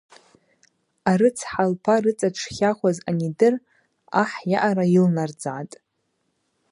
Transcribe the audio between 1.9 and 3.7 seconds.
рыцӏа дшхахваз анидыр